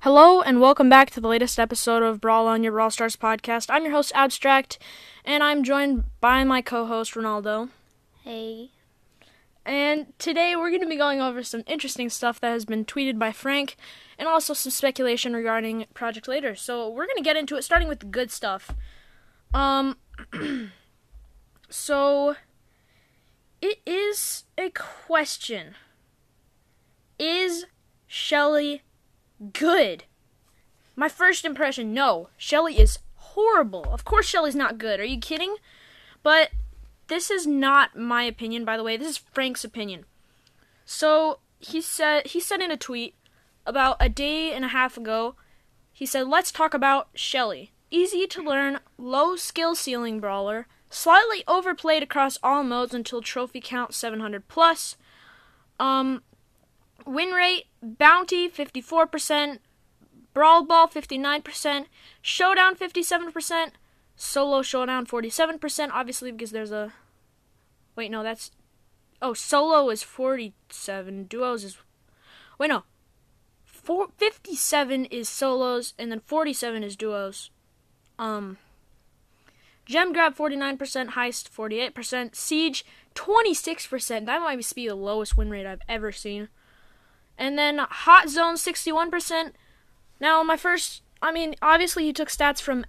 Hello 0.00 0.40
and 0.40 0.60
welcome 0.60 0.88
back 0.88 1.10
to 1.10 1.20
the 1.20 1.26
latest 1.26 1.58
episode 1.58 2.02
of 2.02 2.20
Brawl 2.20 2.46
on 2.46 2.62
Your 2.62 2.72
Brawl 2.72 2.90
Stars 2.90 3.16
podcast. 3.16 3.66
I'm 3.70 3.82
your 3.82 3.92
host 3.92 4.12
Abstract, 4.14 4.78
and 5.24 5.42
I'm 5.42 5.64
joined 5.64 6.04
by 6.20 6.44
my 6.44 6.62
co-host 6.62 7.14
Ronaldo. 7.14 7.70
Hey. 8.22 8.70
And 9.64 10.12
today 10.18 10.54
we're 10.54 10.68
going 10.68 10.82
to 10.82 10.86
be 10.86 10.98
going 10.98 11.20
over 11.20 11.42
some 11.42 11.64
interesting 11.66 12.08
stuff 12.08 12.38
that 12.40 12.52
has 12.52 12.64
been 12.64 12.84
tweeted 12.84 13.18
by 13.18 13.32
Frank, 13.32 13.74
and 14.16 14.28
also 14.28 14.52
some 14.52 14.70
speculation 14.70 15.34
regarding 15.34 15.86
Project 15.92 16.28
Laser. 16.28 16.54
So 16.54 16.88
we're 16.88 17.06
going 17.06 17.16
to 17.16 17.22
get 17.24 17.36
into 17.36 17.56
it, 17.56 17.62
starting 17.62 17.88
with 17.88 18.00
the 18.00 18.06
good 18.06 18.30
stuff. 18.30 18.70
Um, 19.52 19.96
so 21.68 22.36
it 23.60 23.80
is 23.84 24.44
a 24.56 24.70
question: 24.70 25.74
Is 27.18 27.64
Shelly 28.06 28.82
good? 29.52 30.04
My 30.94 31.08
first 31.08 31.44
impression, 31.44 31.92
no. 31.92 32.30
Shelly 32.36 32.78
is 32.78 32.98
horrible. 33.14 33.84
Of 33.92 34.04
course 34.04 34.26
Shelly's 34.26 34.54
not 34.54 34.78
good. 34.78 34.98
Are 35.00 35.04
you 35.04 35.18
kidding? 35.18 35.56
But 36.22 36.50
this 37.08 37.30
is 37.30 37.46
not 37.46 37.96
my 37.96 38.22
opinion, 38.24 38.64
by 38.64 38.76
the 38.76 38.82
way. 38.82 38.96
This 38.96 39.08
is 39.08 39.16
Frank's 39.18 39.64
opinion. 39.64 40.06
So 40.84 41.40
he 41.58 41.80
said 41.80 42.28
he 42.28 42.40
said 42.40 42.60
in 42.60 42.70
a 42.70 42.76
tweet 42.76 43.14
about 43.64 43.96
a 44.00 44.08
day 44.08 44.52
and 44.52 44.64
a 44.64 44.68
half 44.68 44.96
ago, 44.96 45.36
he 45.92 46.06
said, 46.06 46.28
"Let's 46.28 46.52
talk 46.52 46.74
about 46.74 47.08
Shelly. 47.14 47.72
Easy 47.90 48.26
to 48.26 48.42
learn, 48.42 48.80
low 48.98 49.36
skill 49.36 49.74
ceiling 49.74 50.20
brawler, 50.20 50.66
slightly 50.90 51.44
overplayed 51.46 52.02
across 52.02 52.38
all 52.42 52.64
modes 52.64 52.94
until 52.94 53.22
trophy 53.22 53.60
count 53.60 53.94
700 53.94 54.48
plus. 54.48 54.96
Um, 55.78 56.22
win 57.06 57.30
rate, 57.30 57.66
bounty 57.82 58.48
54%, 58.48 59.58
brawl 60.34 60.64
ball 60.64 60.88
59%, 60.88 61.86
showdown 62.20 62.74
57%, 62.76 63.70
solo 64.16 64.62
showdown 64.62 65.06
47%, 65.06 65.90
obviously 65.92 66.32
because 66.32 66.50
there's 66.50 66.72
a 66.72 66.92
Wait, 67.94 68.10
no, 68.10 68.22
that's 68.22 68.50
Oh, 69.22 69.32
solo 69.32 69.88
is 69.88 70.02
47, 70.02 71.24
duos 71.24 71.64
is 71.64 71.78
Wait, 72.58 72.68
no. 72.68 72.84
Four, 73.64 74.08
57 74.16 75.06
is 75.06 75.28
solos 75.28 75.94
and 75.98 76.10
then 76.10 76.20
47 76.20 76.82
is 76.82 76.96
duos. 76.96 77.50
Um 78.18 78.58
Gem 79.86 80.12
grab 80.12 80.34
49%, 80.36 81.10
heist 81.10 81.48
48%, 81.48 82.34
siege 82.34 82.84
26%. 83.14 84.26
That 84.26 84.40
might 84.40 84.74
be 84.74 84.88
the 84.88 84.96
lowest 84.96 85.36
win 85.36 85.48
rate 85.48 85.64
I've 85.64 85.80
ever 85.88 86.10
seen. 86.10 86.48
And 87.38 87.58
then 87.58 87.78
hot 87.78 88.28
zone 88.28 88.54
61%. 88.54 89.52
Now, 90.20 90.42
my 90.42 90.56
first, 90.56 91.02
I 91.20 91.32
mean, 91.32 91.54
obviously 91.60 92.04
he 92.04 92.12
took 92.12 92.28
stats 92.28 92.60
from 92.60 92.86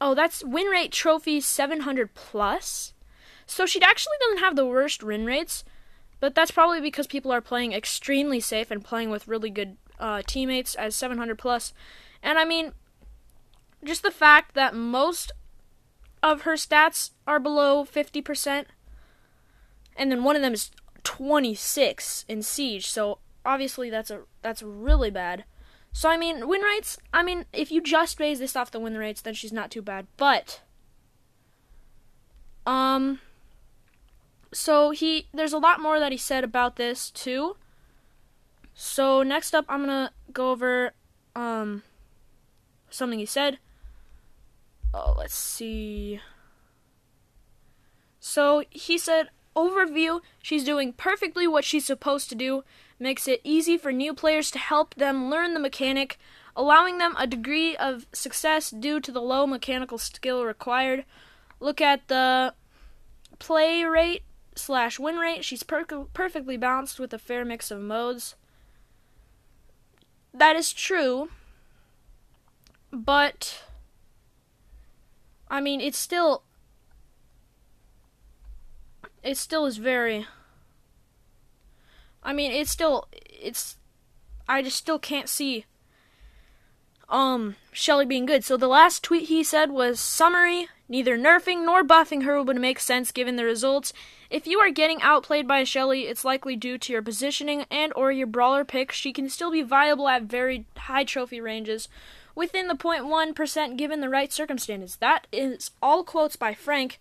Oh, 0.00 0.14
that's 0.14 0.44
win 0.44 0.66
rate 0.66 0.92
trophy 0.92 1.40
700 1.40 2.14
plus. 2.14 2.92
So 3.46 3.64
she 3.64 3.80
actually 3.80 4.16
doesn't 4.20 4.44
have 4.44 4.56
the 4.56 4.66
worst 4.66 5.02
win 5.02 5.24
rates, 5.24 5.64
but 6.20 6.34
that's 6.34 6.50
probably 6.50 6.80
because 6.80 7.06
people 7.06 7.32
are 7.32 7.40
playing 7.40 7.72
extremely 7.72 8.40
safe 8.40 8.70
and 8.70 8.84
playing 8.84 9.10
with 9.10 9.28
really 9.28 9.50
good 9.50 9.76
uh, 9.98 10.22
teammates 10.26 10.74
as 10.74 10.94
700 10.94 11.38
plus. 11.38 11.72
And 12.22 12.38
I 12.38 12.44
mean, 12.44 12.72
just 13.84 14.02
the 14.02 14.10
fact 14.10 14.54
that 14.54 14.74
most 14.74 15.32
of 16.22 16.42
her 16.42 16.54
stats 16.54 17.10
are 17.26 17.38
below 17.38 17.84
50%, 17.84 18.66
and 19.96 20.10
then 20.10 20.24
one 20.24 20.36
of 20.36 20.42
them 20.42 20.54
is 20.54 20.70
26 21.04 22.24
in 22.28 22.42
siege. 22.42 22.88
So 22.90 23.18
obviously 23.46 23.90
that's 23.90 24.10
a 24.10 24.22
that's 24.42 24.62
really 24.62 25.10
bad. 25.10 25.44
So 25.92 26.10
I 26.10 26.16
mean, 26.16 26.48
win 26.48 26.62
rates. 26.62 26.98
I 27.12 27.22
mean, 27.22 27.46
if 27.52 27.70
you 27.70 27.80
just 27.80 28.18
base 28.18 28.38
this 28.38 28.56
off 28.56 28.70
the 28.70 28.80
win 28.80 28.98
rates, 28.98 29.22
then 29.22 29.34
she's 29.34 29.52
not 29.52 29.70
too 29.70 29.82
bad. 29.82 30.06
But 30.16 30.60
um, 32.66 33.20
so 34.52 34.90
he 34.90 35.28
there's 35.32 35.52
a 35.52 35.58
lot 35.58 35.80
more 35.80 35.98
that 35.98 36.12
he 36.12 36.18
said 36.18 36.44
about 36.44 36.76
this 36.76 37.10
too. 37.10 37.56
So 38.74 39.22
next 39.22 39.54
up, 39.54 39.64
I'm 39.68 39.80
gonna 39.80 40.12
go 40.32 40.50
over 40.50 40.92
um 41.34 41.82
something 42.90 43.18
he 43.18 43.26
said. 43.26 43.58
Oh, 44.92 45.14
let's 45.16 45.34
see. 45.34 46.20
So 48.18 48.64
he 48.70 48.98
said, 48.98 49.28
overview, 49.54 50.20
she's 50.42 50.64
doing 50.64 50.92
perfectly 50.92 51.46
what 51.46 51.64
she's 51.64 51.84
supposed 51.84 52.28
to 52.30 52.34
do, 52.34 52.64
makes 52.98 53.28
it 53.28 53.40
easy 53.44 53.76
for 53.76 53.92
new 53.92 54.14
players 54.14 54.50
to 54.52 54.58
help 54.58 54.94
them 54.94 55.30
learn 55.30 55.54
the 55.54 55.60
mechanic, 55.60 56.18
allowing 56.54 56.98
them 56.98 57.14
a 57.18 57.26
degree 57.26 57.76
of 57.76 58.06
success 58.12 58.70
due 58.70 59.00
to 59.00 59.12
the 59.12 59.20
low 59.20 59.46
mechanical 59.46 59.98
skill 59.98 60.44
required. 60.44 61.04
Look 61.60 61.80
at 61.80 62.08
the 62.08 62.54
play 63.38 63.84
rate 63.84 64.22
slash 64.54 64.98
win 64.98 65.16
rate. 65.16 65.44
She's 65.44 65.62
per- 65.62 65.84
perfectly 65.84 66.56
balanced 66.56 66.98
with 66.98 67.12
a 67.12 67.18
fair 67.18 67.44
mix 67.44 67.70
of 67.70 67.80
modes. 67.80 68.34
That 70.32 70.56
is 70.56 70.72
true, 70.72 71.30
but 72.92 73.64
I 75.48 75.60
mean, 75.60 75.80
it's 75.80 75.98
still 75.98 76.42
it 79.22 79.36
still 79.36 79.66
is 79.66 79.78
very 79.78 80.26
I 82.26 82.32
mean, 82.32 82.50
it's 82.50 82.72
still 82.72 83.08
it's 83.12 83.76
I 84.48 84.60
just 84.60 84.76
still 84.76 84.98
can't 84.98 85.28
see 85.28 85.64
um 87.08 87.54
Shelly 87.72 88.04
being 88.04 88.26
good. 88.26 88.44
So 88.44 88.56
the 88.56 88.66
last 88.66 89.04
tweet 89.04 89.28
he 89.28 89.44
said 89.44 89.70
was 89.70 90.00
summary, 90.00 90.68
neither 90.88 91.16
nerfing 91.16 91.64
nor 91.64 91.84
buffing 91.84 92.24
her 92.24 92.42
would 92.42 92.60
make 92.60 92.80
sense 92.80 93.12
given 93.12 93.36
the 93.36 93.44
results. 93.44 93.92
If 94.28 94.44
you 94.48 94.58
are 94.58 94.70
getting 94.70 95.00
outplayed 95.02 95.46
by 95.46 95.62
Shelly, 95.62 96.08
it's 96.08 96.24
likely 96.24 96.56
due 96.56 96.78
to 96.78 96.92
your 96.92 97.02
positioning 97.02 97.64
and 97.70 97.92
or 97.94 98.10
your 98.10 98.26
brawler 98.26 98.64
pick. 98.64 98.90
She 98.90 99.12
can 99.12 99.28
still 99.28 99.52
be 99.52 99.62
viable 99.62 100.08
at 100.08 100.24
very 100.24 100.66
high 100.76 101.04
trophy 101.04 101.40
ranges 101.40 101.88
within 102.34 102.66
the 102.66 102.74
0.1% 102.74 103.76
given 103.76 104.00
the 104.00 104.08
right 104.08 104.32
circumstances. 104.32 104.96
That 104.96 105.28
is 105.30 105.70
all 105.80 106.02
quotes 106.02 106.34
by 106.34 106.54
Frank. 106.54 106.98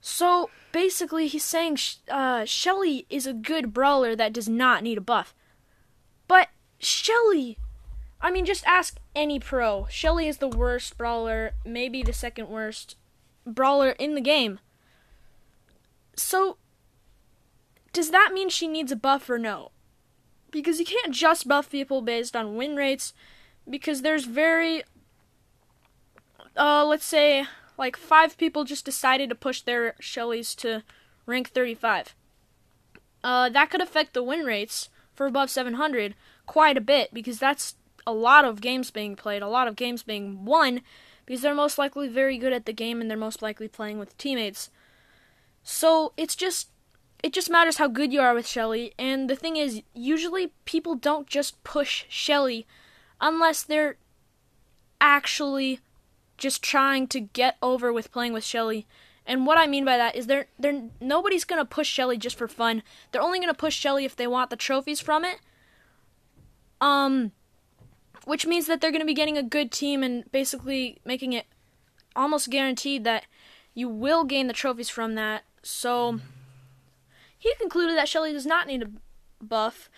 So 0.00 0.50
basically, 0.72 1.26
he's 1.26 1.44
saying 1.44 1.78
uh, 2.10 2.44
Shelly 2.44 3.06
is 3.10 3.26
a 3.26 3.32
good 3.32 3.72
brawler 3.74 4.16
that 4.16 4.32
does 4.32 4.48
not 4.48 4.82
need 4.82 4.98
a 4.98 5.02
buff. 5.02 5.34
But 6.26 6.48
Shelly, 6.78 7.58
I 8.20 8.30
mean, 8.30 8.44
just 8.44 8.66
ask 8.66 8.98
any 9.14 9.38
pro. 9.38 9.86
Shelly 9.90 10.28
is 10.28 10.38
the 10.38 10.48
worst 10.48 10.96
brawler, 10.96 11.52
maybe 11.64 12.02
the 12.02 12.12
second 12.12 12.48
worst 12.48 12.96
brawler 13.46 13.90
in 13.90 14.14
the 14.14 14.20
game. 14.20 14.60
So, 16.14 16.56
does 17.92 18.10
that 18.10 18.32
mean 18.32 18.48
she 18.48 18.68
needs 18.68 18.92
a 18.92 18.96
buff 18.96 19.28
or 19.28 19.38
no? 19.38 19.70
Because 20.50 20.78
you 20.78 20.84
can't 20.84 21.14
just 21.14 21.48
buff 21.48 21.70
people 21.70 22.02
based 22.02 22.34
on 22.34 22.56
win 22.56 22.76
rates 22.76 23.12
because 23.68 24.02
there's 24.02 24.24
very 24.24 24.82
uh 26.56 26.84
let's 26.84 27.04
say 27.04 27.46
like 27.80 27.96
five 27.96 28.36
people 28.36 28.62
just 28.62 28.84
decided 28.84 29.30
to 29.30 29.34
push 29.34 29.62
their 29.62 29.94
Shellys 30.00 30.54
to 30.56 30.84
rank 31.26 31.48
35. 31.48 32.14
Uh 33.24 33.48
that 33.48 33.70
could 33.70 33.80
affect 33.80 34.14
the 34.14 34.22
win 34.22 34.44
rates 34.44 34.90
for 35.14 35.26
above 35.26 35.50
700 35.50 36.14
quite 36.46 36.76
a 36.76 36.80
bit 36.80 37.12
because 37.12 37.38
that's 37.38 37.74
a 38.06 38.12
lot 38.12 38.44
of 38.44 38.60
games 38.60 38.90
being 38.90 39.16
played, 39.16 39.42
a 39.42 39.48
lot 39.48 39.66
of 39.66 39.76
games 39.76 40.02
being 40.02 40.44
won 40.44 40.82
because 41.24 41.42
they're 41.42 41.54
most 41.54 41.78
likely 41.78 42.08
very 42.08 42.38
good 42.38 42.52
at 42.52 42.66
the 42.66 42.72
game 42.72 43.00
and 43.00 43.10
they're 43.10 43.16
most 43.16 43.42
likely 43.42 43.68
playing 43.68 43.98
with 43.98 44.16
teammates. 44.18 44.70
So, 45.62 46.12
it's 46.16 46.34
just 46.34 46.68
it 47.22 47.32
just 47.32 47.50
matters 47.50 47.76
how 47.76 47.86
good 47.86 48.12
you 48.12 48.20
are 48.20 48.34
with 48.34 48.46
Shelly 48.46 48.94
and 48.98 49.28
the 49.28 49.36
thing 49.36 49.56
is 49.56 49.82
usually 49.94 50.52
people 50.64 50.94
don't 50.94 51.26
just 51.26 51.62
push 51.64 52.04
Shelly 52.08 52.66
unless 53.20 53.62
they're 53.62 53.96
actually 55.00 55.80
just 56.40 56.62
trying 56.62 57.06
to 57.08 57.20
get 57.20 57.56
over 57.62 57.92
with 57.92 58.10
playing 58.10 58.32
with 58.32 58.42
Shelly. 58.42 58.86
And 59.26 59.46
what 59.46 59.58
I 59.58 59.68
mean 59.68 59.84
by 59.84 59.96
that 59.96 60.16
is 60.16 60.26
they're 60.26 60.46
they're 60.58 60.82
nobody's 61.00 61.44
gonna 61.44 61.64
push 61.64 61.88
Shelly 61.88 62.18
just 62.18 62.36
for 62.36 62.48
fun. 62.48 62.82
They're 63.12 63.22
only 63.22 63.38
gonna 63.38 63.54
push 63.54 63.76
Shelly 63.76 64.04
if 64.04 64.16
they 64.16 64.26
want 64.26 64.50
the 64.50 64.56
trophies 64.56 65.00
from 65.00 65.24
it. 65.24 65.38
Um 66.80 67.30
which 68.24 68.46
means 68.46 68.66
that 68.66 68.80
they're 68.80 68.90
gonna 68.90 69.04
be 69.04 69.14
getting 69.14 69.38
a 69.38 69.42
good 69.42 69.70
team 69.70 70.02
and 70.02 70.30
basically 70.32 71.00
making 71.04 71.32
it 71.32 71.46
almost 72.16 72.50
guaranteed 72.50 73.04
that 73.04 73.26
you 73.74 73.88
will 73.88 74.24
gain 74.24 74.48
the 74.48 74.52
trophies 74.52 74.88
from 74.88 75.14
that. 75.14 75.44
So 75.62 76.18
he 77.38 77.54
concluded 77.60 77.96
that 77.96 78.08
Shelly 78.08 78.32
does 78.32 78.46
not 78.46 78.66
need 78.66 78.82
a 78.82 78.90
buff, 79.44 79.88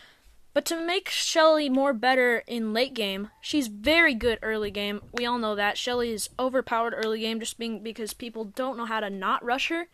but 0.54 0.64
to 0.66 0.84
make 0.84 1.08
Shelly 1.08 1.68
more 1.68 1.92
better 1.92 2.44
in 2.46 2.72
late 2.72 2.94
game, 2.94 3.30
she's 3.40 3.68
very 3.68 4.14
good 4.14 4.38
early 4.42 4.70
game. 4.70 5.00
We 5.12 5.24
all 5.24 5.38
know 5.38 5.54
that. 5.54 5.78
Shelly 5.78 6.12
is 6.12 6.28
overpowered 6.38 6.94
early 6.94 7.20
game 7.20 7.40
just 7.40 7.58
being 7.58 7.82
because 7.82 8.12
people 8.12 8.44
don't 8.44 8.76
know 8.76 8.84
how 8.84 9.00
to 9.00 9.08
not 9.08 9.44
rush 9.44 9.68
her. 9.68 9.88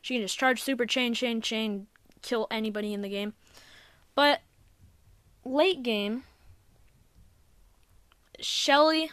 She 0.00 0.14
can 0.14 0.22
just 0.22 0.38
charge 0.38 0.62
super 0.62 0.86
chain, 0.86 1.14
chain, 1.14 1.40
chain, 1.40 1.86
kill 2.22 2.46
anybody 2.50 2.92
in 2.92 3.02
the 3.02 3.08
game. 3.08 3.34
But 4.14 4.42
late 5.44 5.82
game, 5.82 6.24
Shelly 8.38 9.10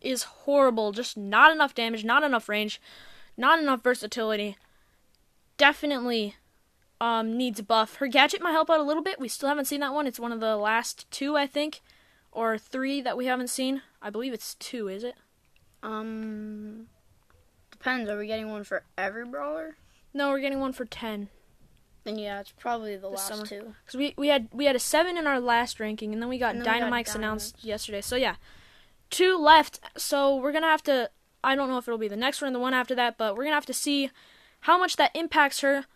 is 0.00 0.22
horrible. 0.22 0.92
Just 0.92 1.16
not 1.16 1.52
enough 1.52 1.74
damage, 1.74 2.04
not 2.04 2.24
enough 2.24 2.48
range, 2.48 2.80
not 3.36 3.60
enough 3.60 3.82
versatility. 3.82 4.56
Definitely 5.56 6.36
um, 7.02 7.36
needs 7.36 7.58
a 7.58 7.64
buff. 7.64 7.96
Her 7.96 8.06
gadget 8.06 8.40
might 8.40 8.52
help 8.52 8.70
out 8.70 8.78
a 8.78 8.84
little 8.84 9.02
bit. 9.02 9.18
We 9.18 9.26
still 9.26 9.48
haven't 9.48 9.64
seen 9.64 9.80
that 9.80 9.92
one. 9.92 10.06
It's 10.06 10.20
one 10.20 10.30
of 10.30 10.38
the 10.38 10.56
last 10.56 11.10
two, 11.10 11.36
I 11.36 11.48
think, 11.48 11.80
or 12.30 12.56
three 12.56 13.00
that 13.00 13.16
we 13.16 13.26
haven't 13.26 13.50
seen. 13.50 13.82
I 14.00 14.08
believe 14.08 14.32
it's 14.32 14.54
two, 14.54 14.86
is 14.86 15.02
it? 15.02 15.16
Um, 15.82 16.86
depends. 17.72 18.08
Are 18.08 18.16
we 18.16 18.28
getting 18.28 18.52
one 18.52 18.62
for 18.62 18.84
every 18.96 19.24
brawler? 19.26 19.78
No, 20.14 20.30
we're 20.30 20.38
getting 20.38 20.60
one 20.60 20.72
for 20.72 20.84
ten. 20.84 21.28
Then 22.04 22.18
yeah, 22.18 22.38
it's 22.38 22.52
probably 22.52 22.96
the 22.96 23.08
last 23.08 23.26
summer. 23.26 23.46
two. 23.46 23.74
Because 23.84 23.98
we, 23.98 24.14
we 24.16 24.28
had 24.28 24.48
we 24.52 24.66
had 24.66 24.76
a 24.76 24.80
seven 24.80 25.18
in 25.18 25.26
our 25.26 25.40
last 25.40 25.80
ranking, 25.80 26.12
and 26.12 26.22
then 26.22 26.28
we 26.28 26.38
got 26.38 26.54
then 26.54 26.84
we 26.84 27.02
got 27.02 27.14
announced 27.16 27.64
yesterday. 27.64 28.00
So 28.00 28.14
yeah, 28.14 28.36
two 29.10 29.36
left. 29.36 29.80
So 29.96 30.36
we're 30.36 30.52
gonna 30.52 30.66
have 30.66 30.84
to. 30.84 31.10
I 31.42 31.56
don't 31.56 31.68
know 31.68 31.78
if 31.78 31.88
it'll 31.88 31.98
be 31.98 32.06
the 32.06 32.16
next 32.16 32.40
one 32.40 32.50
or 32.50 32.52
the 32.52 32.60
one 32.60 32.74
after 32.74 32.94
that, 32.94 33.18
but 33.18 33.36
we're 33.36 33.42
gonna 33.42 33.56
have 33.56 33.66
to 33.66 33.74
see 33.74 34.08
how 34.60 34.78
much 34.78 34.94
that 34.94 35.10
impacts 35.16 35.62
her. 35.62 35.86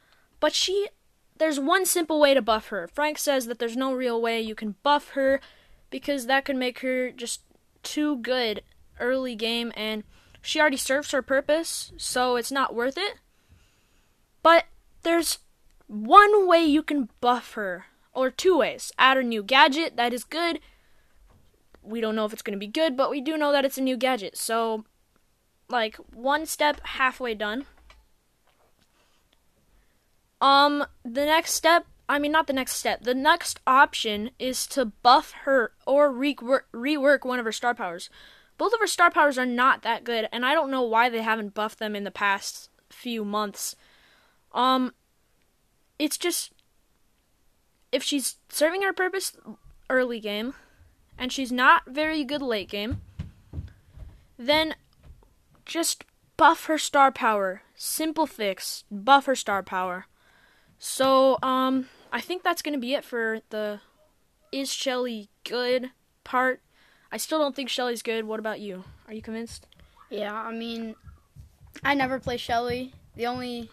But 0.40 0.52
she, 0.52 0.88
there's 1.38 1.60
one 1.60 1.84
simple 1.84 2.20
way 2.20 2.34
to 2.34 2.42
buff 2.42 2.68
her. 2.68 2.88
Frank 2.88 3.18
says 3.18 3.46
that 3.46 3.58
there's 3.58 3.76
no 3.76 3.92
real 3.92 4.20
way 4.20 4.40
you 4.40 4.54
can 4.54 4.76
buff 4.82 5.10
her 5.10 5.40
because 5.90 6.26
that 6.26 6.44
could 6.44 6.56
make 6.56 6.80
her 6.80 7.10
just 7.10 7.42
too 7.82 8.16
good 8.18 8.62
early 8.98 9.34
game, 9.34 9.72
and 9.76 10.02
she 10.40 10.60
already 10.60 10.76
serves 10.76 11.10
her 11.10 11.22
purpose, 11.22 11.92
so 11.96 12.36
it's 12.36 12.52
not 12.52 12.74
worth 12.74 12.96
it. 12.96 13.16
But 14.42 14.64
there's 15.02 15.38
one 15.86 16.48
way 16.48 16.64
you 16.64 16.82
can 16.82 17.08
buff 17.20 17.52
her, 17.52 17.86
or 18.12 18.30
two 18.30 18.58
ways. 18.58 18.92
Add 18.98 19.18
a 19.18 19.22
new 19.22 19.42
gadget 19.42 19.96
that 19.96 20.12
is 20.12 20.24
good. 20.24 20.60
We 21.82 22.00
don't 22.00 22.16
know 22.16 22.24
if 22.24 22.32
it's 22.32 22.42
going 22.42 22.58
to 22.58 22.64
be 22.64 22.66
good, 22.66 22.96
but 22.96 23.10
we 23.10 23.20
do 23.20 23.36
know 23.36 23.52
that 23.52 23.64
it's 23.64 23.78
a 23.78 23.82
new 23.82 23.96
gadget. 23.96 24.36
So, 24.36 24.84
like, 25.68 25.96
one 26.12 26.46
step 26.46 26.80
halfway 26.84 27.34
done. 27.34 27.66
Um, 30.40 30.84
the 31.04 31.24
next 31.24 31.52
step, 31.52 31.86
I 32.08 32.18
mean, 32.18 32.32
not 32.32 32.46
the 32.46 32.52
next 32.52 32.74
step, 32.74 33.02
the 33.02 33.14
next 33.14 33.60
option 33.66 34.30
is 34.38 34.66
to 34.68 34.84
buff 34.86 35.32
her 35.44 35.72
or 35.86 36.12
rework, 36.12 36.62
rework 36.72 37.24
one 37.24 37.38
of 37.38 37.44
her 37.44 37.52
star 37.52 37.74
powers. 37.74 38.10
Both 38.58 38.72
of 38.72 38.80
her 38.80 38.86
star 38.86 39.10
powers 39.10 39.38
are 39.38 39.46
not 39.46 39.82
that 39.82 40.04
good, 40.04 40.28
and 40.32 40.44
I 40.44 40.54
don't 40.54 40.70
know 40.70 40.82
why 40.82 41.08
they 41.08 41.22
haven't 41.22 41.54
buffed 41.54 41.78
them 41.78 41.94
in 41.96 42.04
the 42.04 42.10
past 42.10 42.70
few 42.90 43.24
months. 43.24 43.76
Um, 44.52 44.92
it's 45.98 46.16
just 46.16 46.52
if 47.92 48.02
she's 48.02 48.36
serving 48.48 48.82
her 48.82 48.92
purpose 48.92 49.36
early 49.88 50.20
game 50.20 50.54
and 51.18 51.32
she's 51.32 51.52
not 51.52 51.86
very 51.86 52.24
good 52.24 52.42
late 52.42 52.68
game, 52.68 53.00
then 54.38 54.74
just 55.64 56.04
buff 56.36 56.66
her 56.66 56.78
star 56.78 57.10
power. 57.10 57.62
Simple 57.74 58.26
fix. 58.26 58.84
Buff 58.90 59.26
her 59.26 59.34
star 59.34 59.62
power. 59.62 60.06
So, 60.78 61.38
um, 61.42 61.88
I 62.12 62.20
think 62.20 62.42
that's 62.42 62.62
gonna 62.62 62.78
be 62.78 62.94
it 62.94 63.04
for 63.04 63.40
the 63.50 63.80
is 64.52 64.72
Shelly 64.72 65.28
good 65.44 65.90
part. 66.24 66.60
I 67.10 67.16
still 67.16 67.38
don't 67.38 67.54
think 67.54 67.68
Shelly's 67.68 68.02
good. 68.02 68.24
What 68.24 68.40
about 68.40 68.60
you? 68.60 68.84
Are 69.06 69.14
you 69.14 69.22
convinced? 69.22 69.66
Yeah, 70.10 70.34
I 70.34 70.52
mean, 70.52 70.94
I 71.84 71.94
never 71.94 72.18
play 72.18 72.36
Shelly. 72.36 72.92
The 73.16 73.26
only 73.26 73.70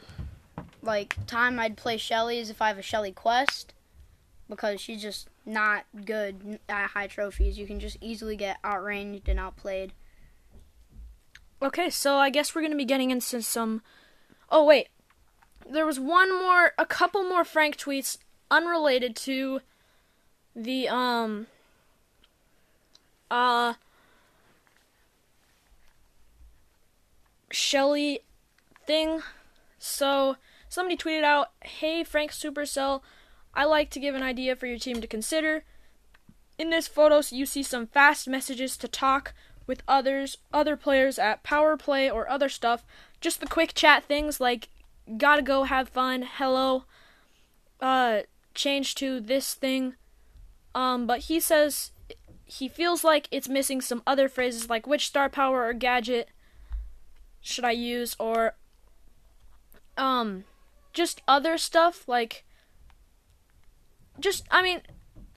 like 0.82 1.16
time 1.28 1.60
I'd 1.60 1.78
play 1.78 1.98
Shelly 1.98 2.40
is 2.40 2.50
if 2.50 2.62
I 2.62 2.68
have 2.68 2.78
a 2.78 2.84
Shelly 2.84 3.12
quest 3.12 3.74
because 4.50 4.82
she's 4.82 5.02
just 5.02 5.30
not 5.46 5.86
good 6.06 6.60
at 6.70 6.92
high 6.92 7.08
trophies. 7.08 7.58
You 7.58 7.68
can 7.68 7.80
just 7.80 7.98
easily 8.02 8.36
get 8.36 8.58
outranged 8.64 9.28
and 9.28 9.40
outplayed. 9.40 9.94
Okay, 11.62 11.90
so 11.90 12.16
I 12.18 12.30
guess 12.30 12.54
we're 12.54 12.62
gonna 12.62 12.76
be 12.76 12.86
getting 12.86 13.12
into 13.12 13.42
some. 13.42 13.82
Oh 14.50 14.66
wait, 14.66 14.90
there 15.70 15.86
was 15.86 16.00
one 16.00 16.32
more, 16.38 16.74
a 16.78 16.86
couple 16.86 17.24
more 17.24 17.44
Frank 17.44 17.78
tweets 17.78 18.18
unrelated 18.52 19.16
to 19.16 19.62
the 20.56 20.88
um 20.88 21.48
uh 23.32 23.74
Shelly 27.52 28.22
thing. 28.88 29.22
So 29.78 30.38
somebody 30.70 30.98
tweeted 30.98 31.24
out, 31.24 31.52
"Hey 31.62 32.04
Frank 32.04 32.32
Supercell, 32.32 33.02
I 33.54 33.66
like 33.66 33.90
to 33.92 34.00
give 34.00 34.16
an 34.16 34.24
idea 34.24 34.56
for 34.56 34.66
your 34.66 34.80
team 34.80 35.02
to 35.02 35.08
consider. 35.08 35.64
In 36.58 36.70
this 36.70 36.88
photo, 36.88 37.22
you 37.30 37.46
see 37.46 37.64
some 37.64 37.88
fast 37.88 38.28
messages 38.28 38.78
to 38.78 38.88
talk 38.88 39.34
with 39.66 39.84
others, 39.88 40.38
other 40.52 40.76
players 40.76 41.18
at 41.18 41.44
power 41.44 41.78
play 41.78 42.10
or 42.10 42.30
other 42.30 42.50
stuff. 42.50 42.84
Just 43.22 43.40
the 43.40 43.48
quick 43.48 43.74
chat 43.74 44.04
things 44.04 44.40
like 44.40 44.70
gotta 45.18 45.42
go 45.42 45.64
have 45.64 45.90
fun, 45.90 46.28
hello, 46.38 46.86
uh, 47.80 48.22
change 48.54 48.96
to 48.96 49.20
this 49.20 49.54
thing. 49.54 49.96
Um, 50.76 51.06
but 51.06 51.22
he 51.22 51.40
says 51.40 51.92
he 52.46 52.68
feels 52.68 53.04
like 53.04 53.28
it's 53.32 53.50
missing 53.50 53.82
some 53.82 54.04
other 54.06 54.28
phrases 54.28 54.70
like 54.70 54.86
which 54.86 55.08
star 55.08 55.30
power 55.30 55.66
or 55.66 55.74
gadget 55.74 56.30
should 57.42 57.66
I 57.66 57.72
use 57.72 58.16
or 58.20 58.56
um 59.98 60.44
just 60.94 61.22
other 61.28 61.58
stuff 61.58 62.08
like 62.08 62.44
just 64.20 64.46
I 64.52 64.62
mean 64.62 64.82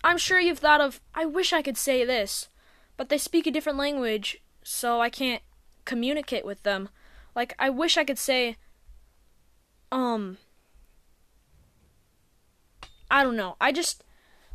I'm 0.05 0.19
sure 0.19 0.39
you've 0.39 0.59
thought 0.59 0.81
of 0.81 1.01
I 1.15 1.25
wish 1.25 1.53
I 1.53 1.63
could 1.63 1.77
say 1.77 2.05
this 2.05 2.49
but 2.97 3.09
they 3.09 3.19
speak 3.19 3.47
a 3.47 3.51
different 3.51 3.79
language 3.79 4.43
so 4.63 5.01
I 5.01 5.11
can't 5.11 5.43
communicate 5.85 6.45
with 6.45 6.63
them 6.65 6.89
like 7.35 7.55
I 7.59 7.71
wish 7.71 7.97
I 7.97 8.05
could 8.05 8.19
say 8.19 8.57
um 9.93 10.39
I 13.11 13.23
don't 13.23 13.37
know 13.37 13.57
I 13.61 13.73
just 13.73 14.03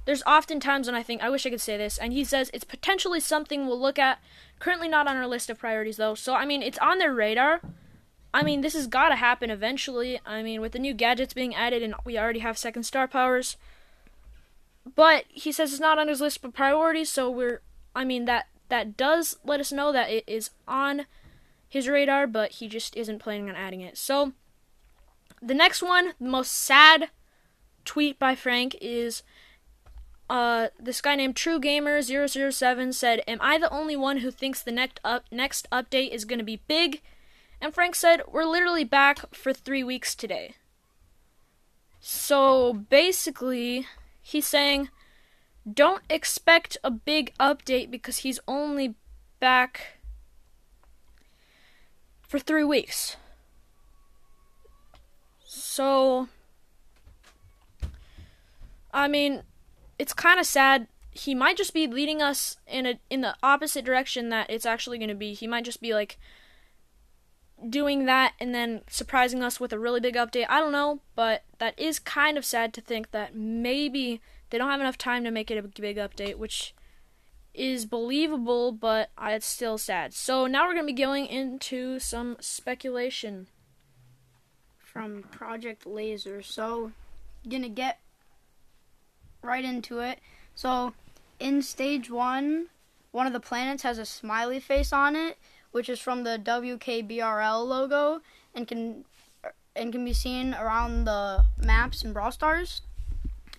there's 0.06 0.24
often 0.26 0.60
times 0.60 0.88
when 0.88 0.96
I 0.96 1.04
think 1.04 1.22
I 1.22 1.30
wish 1.30 1.46
I 1.46 1.50
could 1.52 1.62
say 1.62 1.78
this, 1.78 1.98
and 1.98 2.12
he 2.12 2.24
says 2.24 2.50
it's 2.54 2.64
potentially 2.64 3.20
something 3.20 3.68
we'll 3.68 3.80
look 3.80 4.00
at. 4.00 4.20
Currently 4.60 4.88
not 4.88 5.08
on 5.08 5.16
our 5.16 5.28
list 5.28 5.50
of 5.50 5.60
priorities 5.60 5.98
though, 5.98 6.16
so 6.16 6.34
I 6.34 6.46
mean 6.46 6.64
it's 6.64 6.80
on 6.80 6.98
their 6.98 7.14
radar. 7.14 7.62
I 8.34 8.44
mean 8.44 8.62
this 8.62 8.74
has 8.74 8.88
got 8.88 9.10
to 9.10 9.16
happen 9.16 9.50
eventually. 9.50 10.20
I 10.26 10.42
mean 10.42 10.60
with 10.62 10.72
the 10.72 10.80
new 10.80 10.94
gadgets 10.94 11.34
being 11.34 11.54
added 11.54 11.84
and 11.84 11.94
we 12.04 12.18
already 12.18 12.40
have 12.40 12.58
second 12.58 12.84
star 12.84 13.08
powers. 13.08 13.58
But 14.96 15.26
he 15.30 15.52
says 15.52 15.72
it's 15.72 15.80
not 15.80 16.00
on 16.00 16.08
his 16.08 16.22
list 16.22 16.44
of 16.44 16.54
priorities, 16.54 17.12
so 17.12 17.30
we're 17.30 17.62
I 17.96 18.04
mean 18.04 18.26
that 18.26 18.48
that 18.70 18.98
does 18.98 19.38
let 19.44 19.60
us 19.60 19.72
know 19.72 19.92
that 19.92 20.10
it 20.10 20.24
is 20.26 20.50
on 20.68 21.06
his 21.70 21.88
radar, 21.88 22.26
but 22.26 22.54
he 22.54 22.68
just 22.68 22.96
isn't 22.96 23.20
planning 23.20 23.50
on 23.50 23.56
adding 23.56 23.82
it. 23.82 23.98
So 23.98 24.34
the 25.42 25.54
next 25.54 25.82
one, 25.82 26.14
the 26.20 26.30
most 26.30 26.52
sad 26.52 27.10
tweet 27.84 28.20
by 28.20 28.36
Frank 28.36 28.76
is 28.80 29.24
uh, 30.30 30.70
this 30.80 31.02
guy 31.02 31.16
named 31.16 31.36
True 31.36 31.60
Gamer 31.60 32.02
007 32.02 32.94
said, 32.94 33.22
"Am 33.28 33.40
I 33.42 33.58
the 33.58 33.70
only 33.70 33.96
one 33.96 34.18
who 34.18 34.32
thinks 34.32 34.62
the 34.62 34.72
next 34.72 35.00
up 35.04 35.26
next 35.32 35.68
update 35.72 36.12
is 36.12 36.26
going 36.26 36.40
to 36.40 36.46
be 36.46 36.62
big?" 36.68 37.02
And 37.60 37.74
Frank 37.74 37.96
said, 37.96 38.22
"We're 38.28 38.46
literally 38.46 38.86
back 38.86 39.36
for 39.36 39.52
3 39.52 39.84
weeks 39.84 40.16
today." 40.16 40.56
So 42.00 42.74
basically, 42.74 43.88
he's 44.22 44.48
saying 44.48 44.90
don't 45.72 46.04
expect 46.10 46.78
a 46.84 46.90
big 46.90 47.34
update 47.40 47.92
because 47.92 48.20
he's 48.20 48.40
only 48.48 48.96
back 49.40 50.00
for 52.22 52.40
3 52.40 52.64
weeks. 52.64 53.18
So 55.72 56.28
I 58.94 59.08
mean, 59.08 59.44
it's 59.98 60.12
kind 60.12 60.38
of 60.38 60.46
sad. 60.46 60.88
He 61.12 61.34
might 61.34 61.56
just 61.56 61.74
be 61.74 61.88
leading 61.88 62.22
us 62.22 62.58
in 62.68 62.86
a 62.86 63.00
in 63.10 63.22
the 63.22 63.38
opposite 63.42 63.86
direction 63.86 64.28
that 64.30 64.50
it's 64.50 64.66
actually 64.66 64.98
going 64.98 65.08
to 65.08 65.16
be. 65.16 65.34
He 65.34 65.48
might 65.48 65.64
just 65.64 65.80
be 65.80 65.94
like 65.94 66.18
doing 67.70 68.04
that 68.06 68.34
and 68.38 68.54
then 68.54 68.82
surprising 68.90 69.42
us 69.42 69.62
with 69.62 69.72
a 69.72 69.80
really 69.80 70.02
big 70.02 70.16
update. 70.16 70.48
I 70.50 70.60
don't 70.60 70.74
know, 70.74 71.00
but 71.16 71.44
that 71.60 71.80
is 71.80 72.00
kind 72.00 72.38
of 72.38 72.44
sad 72.44 72.74
to 72.74 72.82
think 72.82 73.12
that 73.12 73.34
maybe 73.34 74.20
they 74.50 74.58
don't 74.58 74.70
have 74.70 74.82
enough 74.82 74.98
time 74.98 75.24
to 75.24 75.32
make 75.32 75.50
it 75.50 75.58
a 75.58 75.82
big 75.82 75.96
update, 75.96 76.36
which 76.36 76.76
is 77.54 77.86
believable, 77.86 78.74
but 78.74 79.10
it's 79.22 79.46
still 79.46 79.78
sad. 79.78 80.14
So 80.14 80.48
now 80.48 80.66
we're 80.66 80.74
going 80.74 80.88
to 80.88 80.94
be 80.94 81.02
going 81.02 81.28
into 81.28 81.98
some 81.98 82.36
speculation. 82.42 83.48
From 84.92 85.24
Project 85.32 85.86
Laser. 85.86 86.42
So, 86.42 86.92
gonna 87.50 87.70
get 87.70 88.00
right 89.42 89.64
into 89.64 90.00
it. 90.00 90.20
So, 90.56 90.94
in 91.40 91.62
stage 91.62 92.10
one, 92.10 92.68
one 93.12 93.28
of 93.28 93.34
the 93.34 93.40
planets 93.40 93.84
has 93.84 93.98
a 93.98 94.06
smiley 94.06 94.60
face 94.60 94.94
on 94.94 95.16
it, 95.16 95.38
which 95.72 95.90
is 95.90 96.00
from 96.00 96.24
the 96.24 96.38
WKBRL 96.38 97.66
logo, 97.66 98.22
and 98.54 98.68
can 98.68 99.06
and 99.76 99.94
can 99.94 100.04
be 100.04 100.14
seen 100.14 100.54
around 100.54 101.06
the 101.06 101.46
maps 101.58 102.04
in 102.04 102.12
Brawl 102.12 102.32
Stars. 102.32 102.82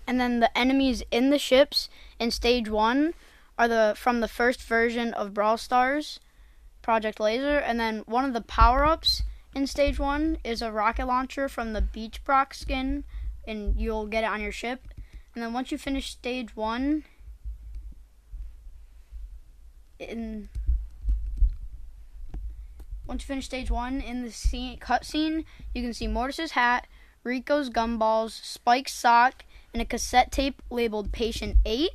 And 0.07 0.21
then 0.21 0.41
the 0.41 0.57
enemies 0.57 1.03
in 1.11 1.31
the 1.31 1.39
ships 1.39 1.89
in 2.19 2.31
stage 2.31 2.69
one 2.69 3.15
are 3.59 3.69
the 3.69 3.95
from 3.97 4.21
the 4.21 4.29
first 4.29 4.63
version 4.63 5.15
of 5.15 5.35
Brawl 5.35 5.57
Stars, 5.57 6.21
Project 6.83 7.21
Laser, 7.21 7.59
and 7.59 7.81
then 7.81 8.01
one 8.07 8.25
of 8.25 8.35
the 8.35 8.41
power 8.43 8.85
ups 8.85 9.23
in 9.55 9.67
stage 9.67 9.99
one 9.99 10.39
is 10.45 10.63
a 10.63 10.73
rocket 10.73 11.07
launcher 11.07 11.49
from 11.49 11.73
the 11.73 11.81
Beach 11.81 12.25
Brock 12.25 12.55
skin, 12.55 13.05
and 13.47 13.77
you'll 13.77 14.07
get 14.07 14.25
it 14.25 14.29
on 14.29 14.41
your 14.41 14.53
ship. 14.53 14.89
And 15.35 15.43
then 15.43 15.53
once 15.53 15.73
you 15.73 15.79
finish 15.79 16.11
stage 16.11 16.57
one, 16.57 17.05
in 19.99 20.49
once 23.07 23.23
you 23.23 23.27
finish 23.27 23.47
stage 23.47 23.71
one 23.71 24.01
in 24.01 24.23
the 24.23 24.31
scene 24.31 24.79
cutscene, 24.79 25.45
you 25.75 25.83
can 25.83 25.93
see 25.93 26.07
Mortis's 26.07 26.53
hat, 26.53 26.87
Rico's 27.25 27.69
gumballs, 27.69 28.31
Spike's 28.31 28.95
sock, 28.95 29.45
and 29.73 29.83
a 29.83 29.85
cassette 29.85 30.33
tape 30.33 30.63
labeled 30.71 31.13
Patient 31.13 31.57
Eight. 31.67 31.91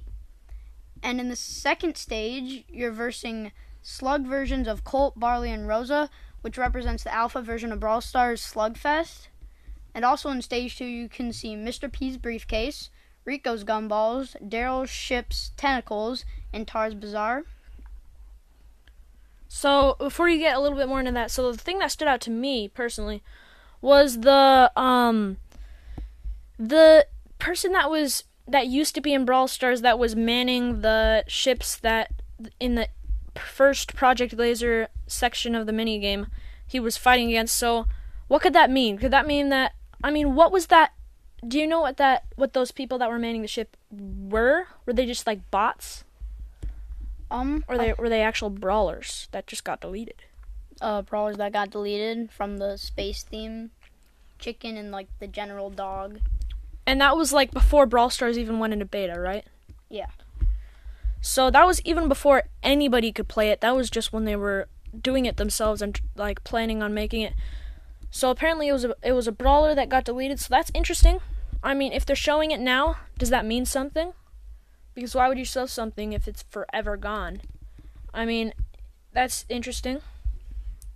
And 1.02 1.20
in 1.20 1.30
the 1.30 1.36
second 1.36 1.96
stage, 1.96 2.66
you're 2.68 2.92
versing 2.92 3.52
slug 3.82 4.26
versions 4.26 4.68
of 4.68 4.84
Colt, 4.84 5.20
Barley, 5.20 5.52
and 5.52 5.68
Rosa, 5.68 6.10
which 6.48 6.58
represents 6.58 7.04
the 7.04 7.13
alpha 7.13 7.42
version 7.42 7.74
of 7.74 7.82
Brawl 7.82 8.00
Stars 8.00 8.42
Slugfest. 8.42 9.27
And 9.94 10.06
also 10.06 10.30
in 10.30 10.42
stage 10.42 10.77
two, 10.77 10.86
you 10.86 11.10
can 11.10 11.34
see 11.34 11.58
Mr. 11.58 11.92
P's 11.92 12.16
briefcase, 12.16 12.89
Rico's 13.25 13.66
gumballs, 13.66 14.34
Darryl's 14.42 14.89
ship's 14.89 15.51
tentacles, 15.58 16.24
and 16.54 16.66
Tara's 16.66 16.96
bazaar. 16.96 17.44
So 19.50 19.98
before 20.00 20.30
you 20.30 20.39
get 20.39 20.56
a 20.56 20.62
little 20.62 20.77
bit 20.77 20.88
more 20.88 21.01
into 21.01 21.12
that, 21.12 21.32
so 21.32 21.51
the 21.51 21.58
thing 21.58 21.80
that 21.80 21.92
stood 21.92 22.08
out 22.08 22.22
to 22.22 22.32
me 22.32 22.70
personally 22.70 23.22
was 23.82 24.22
the 24.22 24.72
um 24.77 25.36
the 26.58 27.08
person 27.39 27.74
that 27.74 27.92
was 27.92 28.24
that 28.48 28.68
used 28.68 28.96
to 28.96 29.01
be 29.01 29.13
in 29.13 29.25
Brawl 29.25 29.50
Stars 29.50 29.82
that 29.82 30.00
was 30.00 30.16
manning 30.16 30.80
the 30.80 31.25
ships 31.27 31.75
that 31.75 32.13
in 32.58 32.75
the 32.75 32.88
first 33.39 33.96
Project 33.96 34.34
Laser 34.34 34.88
section 35.08 35.56
of 35.56 35.65
the 35.65 35.74
mini 35.74 36.00
game 36.00 36.27
he 36.65 36.79
was 36.79 36.98
fighting 36.98 37.29
against. 37.29 37.56
So 37.56 37.86
what 38.27 38.41
could 38.41 38.53
that 38.53 38.70
mean? 38.70 38.98
Could 38.98 39.12
that 39.12 39.25
mean 39.27 39.50
that 39.50 39.74
I 40.03 40.12
mean 40.12 40.36
what 40.36 40.51
was 40.51 40.67
that 40.67 40.94
do 41.48 41.60
you 41.60 41.67
know 41.67 41.82
what 41.82 41.98
that 41.98 42.25
what 42.36 42.53
those 42.53 42.72
people 42.72 42.98
that 42.98 43.10
were 43.10 43.20
manning 43.20 43.41
the 43.41 43.48
ship 43.48 43.77
were? 43.91 44.67
Were 44.86 44.94
they 44.94 45.06
just 45.06 45.27
like 45.27 45.50
bots? 45.51 46.03
Um, 47.29 47.63
Or 47.67 47.77
they 47.77 47.94
were 47.98 48.10
they 48.10 48.22
actual 48.22 48.50
brawlers 48.50 49.27
that 49.32 49.48
just 49.48 49.63
got 49.63 49.82
deleted? 49.82 50.24
uh, 50.79 51.01
brawlers 51.01 51.38
that 51.38 51.51
got 51.51 51.72
deleted 51.72 52.32
from 52.32 52.58
the 52.60 52.77
space 52.77 53.24
theme, 53.24 53.72
chicken 54.38 54.77
and 54.77 54.91
like 54.91 55.08
the 55.20 55.25
general 55.27 55.70
dog. 55.72 56.20
And 56.86 57.01
that 57.01 57.17
was 57.17 57.34
like 57.34 57.51
before 57.51 57.86
Brawl 57.88 58.10
Stars 58.12 58.38
even 58.38 58.60
went 58.60 58.74
into 58.74 58.86
beta, 58.86 59.20
right? 59.20 59.46
Yeah. 59.89 60.08
So 61.22 61.50
that 61.50 61.66
was 61.66 61.82
even 61.82 62.08
before 62.08 62.44
anybody 62.64 63.12
could 63.12 63.28
play 63.28 63.50
it. 63.50 63.62
That 63.62 63.76
was 63.76 63.90
just 63.90 64.14
when 64.14 64.26
they 64.26 64.36
were 64.36 64.68
doing 65.00 65.26
it 65.26 65.38
themselves 65.38 65.82
and 65.82 66.00
like 66.16 66.44
planning 66.44 66.82
on 66.82 66.94
making 66.94 67.22
it. 67.22 67.34
So 68.10 68.30
apparently 68.30 68.68
it 68.68 68.74
was 68.74 68.86
a 68.86 68.96
it 69.04 69.14
was 69.14 69.28
a 69.28 69.32
brawler 69.32 69.76
that 69.76 69.90
got 69.90 70.06
deleted. 70.06 70.40
So 70.40 70.48
that's 70.50 70.72
interesting. 70.74 71.20
I 71.64 71.74
mean, 71.74 71.92
if 71.92 72.06
they're 72.06 72.16
showing 72.16 72.52
it 72.52 72.60
now, 72.60 72.98
does 73.18 73.30
that 73.30 73.46
mean 73.46 73.66
something? 73.66 74.14
Because 74.94 75.16
why 75.16 75.28
would 75.28 75.38
you 75.38 75.46
show 75.46 75.66
something 75.66 76.14
if 76.14 76.28
it's 76.28 76.44
forever 76.44 76.98
gone? 76.98 77.42
I 78.14 78.26
mean, 78.26 78.54
that's 79.14 79.46
interesting. 79.50 80.02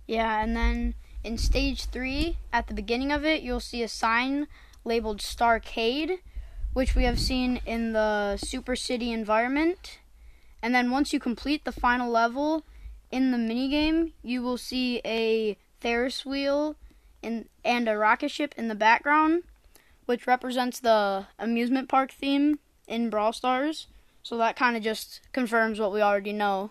Yeah, 0.06 0.42
and 0.42 0.56
then 0.56 0.94
in 1.22 1.38
stage 1.38 1.86
three, 1.86 2.38
at 2.52 2.66
the 2.66 2.74
beginning 2.74 3.12
of 3.12 3.24
it, 3.24 3.42
you'll 3.42 3.60
see 3.60 3.82
a 3.82 3.88
sign 3.88 4.48
labeled 4.84 5.20
Starcade, 5.20 6.18
which 6.72 6.94
we 6.94 7.04
have 7.04 7.20
seen 7.20 7.60
in 7.64 7.92
the 7.92 8.36
Super 8.36 8.74
City 8.74 9.12
environment. 9.12 9.98
And 10.62 10.74
then 10.74 10.90
once 10.90 11.12
you 11.12 11.18
complete 11.18 11.64
the 11.64 11.72
final 11.72 12.10
level 12.10 12.64
in 13.10 13.32
the 13.32 13.38
minigame, 13.38 14.12
you 14.22 14.42
will 14.42 14.56
see 14.56 15.00
a 15.04 15.58
Ferris 15.80 16.24
wheel 16.24 16.76
in, 17.20 17.48
and 17.64 17.88
a 17.88 17.98
rocket 17.98 18.30
ship 18.30 18.54
in 18.56 18.68
the 18.68 18.74
background, 18.74 19.42
which 20.06 20.26
represents 20.26 20.78
the 20.78 21.26
amusement 21.38 21.88
park 21.88 22.12
theme 22.12 22.60
in 22.86 23.10
Brawl 23.10 23.32
Stars. 23.32 23.88
So 24.22 24.36
that 24.38 24.56
kind 24.56 24.76
of 24.76 24.82
just 24.82 25.20
confirms 25.32 25.80
what 25.80 25.92
we 25.92 26.00
already 26.00 26.32
know, 26.32 26.70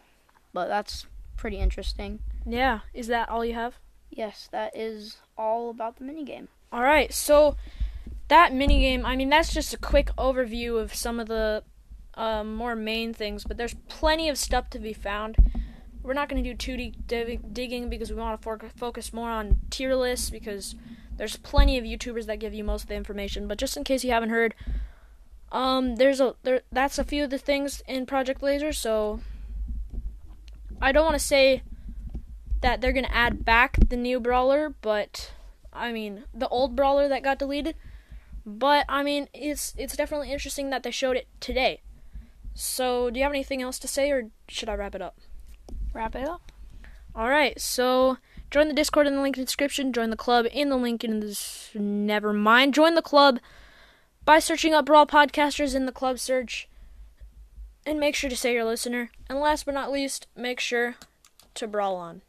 but 0.54 0.68
that's 0.68 1.06
pretty 1.36 1.58
interesting. 1.58 2.20
Yeah, 2.46 2.80
is 2.94 3.08
that 3.08 3.30
all 3.30 3.44
you 3.44 3.54
have? 3.54 3.76
Yes, 4.10 4.48
that 4.52 4.76
is 4.76 5.18
all 5.38 5.70
about 5.70 5.98
the 5.98 6.06
minigame. 6.06 6.48
All 6.72 6.82
right, 6.82 7.14
so 7.14 7.58
that 8.30 8.54
minigame, 8.54 9.04
I 9.04 9.18
mean, 9.18 9.30
that's 9.30 9.54
just 9.54 9.74
a 9.74 9.78
quick 9.78 10.16
overview 10.18 10.80
of 10.80 10.96
some 10.96 11.20
of 11.20 11.28
the 11.28 11.64
um, 12.16 12.56
more 12.56 12.76
main 12.76 13.14
things, 13.14 13.44
but 13.44 13.58
there's 13.58 13.76
plenty 13.88 14.30
of 14.30 14.38
stuff 14.38 14.70
to 14.72 14.80
be 14.80 14.94
found. 14.94 15.38
We're 16.04 16.14
not 16.14 16.30
going 16.30 16.44
to 16.44 16.54
do 16.54 16.74
2D 16.74 17.08
div- 17.08 17.54
digging 17.54 17.90
because 17.90 18.10
we 18.10 18.18
want 18.18 18.40
to 18.40 18.44
for- 18.44 18.72
focus 18.76 19.14
more 19.14 19.30
on 19.30 19.60
tier 19.70 19.96
lists 19.96 20.30
because 20.30 20.76
there's 21.18 21.38
plenty 21.38 21.78
of 21.78 21.84
YouTubers 21.84 22.26
that 22.26 22.40
give 22.40 22.54
you 22.54 22.64
most 22.64 22.84
of 22.84 22.88
the 22.88 22.96
information. 22.96 23.48
But 23.48 23.58
just 23.58 23.78
in 23.78 23.84
case 23.84 24.04
you 24.04 24.12
haven't 24.12 24.30
heard, 24.32 24.56
um, 25.52 25.98
there's 25.98 26.20
a 26.20 26.36
there 26.44 26.62
that's 26.72 26.98
a 26.98 27.04
few 27.04 27.26
of 27.26 27.30
the 27.30 27.38
things 27.38 27.84
in 27.88 28.06
Project 28.06 28.42
Laser. 28.42 28.72
So 28.72 29.20
I 30.82 30.92
don't 30.92 31.06
want 31.06 31.16
to 31.16 31.20
say 31.20 31.62
that 32.62 32.82
they're 32.82 32.94
going 32.94 33.06
to 33.06 33.16
add 33.16 33.44
back 33.46 33.78
the 33.90 33.98
new 33.98 34.20
brawler, 34.20 34.74
but 34.82 35.34
I 35.74 35.92
mean, 35.92 36.24
the 36.34 36.48
old 36.48 36.76
brawler 36.76 37.08
that 37.08 37.24
got 37.24 37.40
deleted. 37.40 37.76
But 38.46 38.86
I 38.90 39.04
mean, 39.04 39.28
it's 39.34 39.76
it's 39.78 39.96
definitely 39.96 40.32
interesting 40.32 40.70
that 40.72 40.84
they 40.84 40.92
showed 40.92 41.18
it 41.18 41.28
today. 41.40 41.82
So, 42.54 43.10
do 43.10 43.20
you 43.20 43.24
have 43.24 43.32
anything 43.32 43.62
else 43.62 43.80
to 43.80 43.88
say, 43.88 44.12
or 44.12 44.30
should 44.48 44.70
I 44.70 44.76
wrap 44.76 44.96
it 44.96 45.02
up? 45.02 45.18
Wrap 45.94 46.16
it 46.16 46.28
up. 46.28 46.52
All 47.16 47.30
right. 47.30 47.60
So, 47.60 48.18
join 48.50 48.68
the 48.68 48.74
Discord 48.74 49.08
in 49.08 49.16
the 49.16 49.22
link 49.22 49.38
in 49.38 49.42
the 49.42 49.46
description. 49.46 49.94
Join 49.94 50.10
the 50.10 50.18
club 50.18 50.46
in 50.52 50.70
the 50.70 50.78
link 50.78 51.04
in 51.04 51.20
the. 51.20 51.38
Never 51.76 52.34
mind. 52.34 52.74
Join 52.74 52.96
the 52.96 53.02
club 53.02 53.40
by 54.26 54.40
searching 54.40 54.74
up 54.74 54.86
Brawl 54.86 55.08
Podcasters 55.08 55.76
in 55.76 55.86
the 55.86 55.92
club 55.92 56.20
search, 56.20 56.68
and 57.86 58.00
make 58.00 58.16
sure 58.16 58.30
to 58.30 58.36
say 58.36 58.54
you're 58.54 58.64
a 58.64 58.66
listener. 58.66 59.12
And 59.30 59.40
last 59.40 59.66
but 59.66 59.74
not 59.74 59.92
least, 59.92 60.28
make 60.36 60.60
sure 60.60 60.96
to 61.56 61.68
brawl 61.68 61.96
on. 61.96 62.22